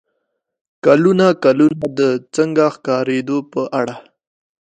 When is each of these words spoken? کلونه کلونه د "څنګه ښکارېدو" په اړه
کلونه 0.85 1.27
کلونه 1.43 1.79
د 1.99 2.01
"څنګه 2.35 2.63
ښکارېدو" 2.75 3.37
په 3.51 3.61
اړه 3.79 3.95